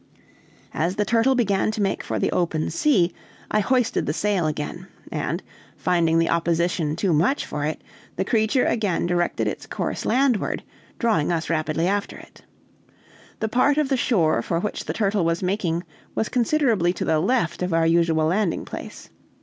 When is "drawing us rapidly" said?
10.97-11.87